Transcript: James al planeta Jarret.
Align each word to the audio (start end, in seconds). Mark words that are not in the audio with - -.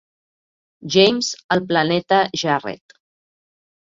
James 0.95 1.27
al 1.57 1.61
planeta 1.73 2.21
Jarret. 2.43 2.97